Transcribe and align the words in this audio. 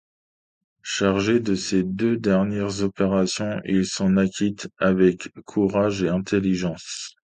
Chargé 0.81 1.39
de 1.39 1.53
ces 1.53 1.83
deux 1.83 2.17
dernières 2.17 2.81
opérations, 2.81 3.61
il 3.65 3.85
s'en 3.85 4.17
acquitte 4.17 4.67
avec 4.79 5.29
courage 5.45 6.01
et 6.01 6.09
intelligence. 6.09 7.13